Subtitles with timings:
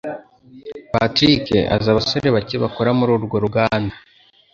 [0.91, 1.45] Patrick
[1.75, 3.95] azi abasore bake bakora mururwo ruganda.